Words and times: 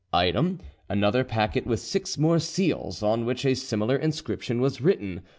"Item, 0.13 0.59
another 0.89 1.23
packet 1.23 1.67
with 1.67 1.79
six 1.79 2.17
more 2.17 2.39
seals, 2.39 3.03
on 3.03 3.23
which 3.23 3.45
a 3.45 3.53
similar 3.53 3.95
inscription 3.97 4.59
was 4.59 4.81
written. 4.81 5.21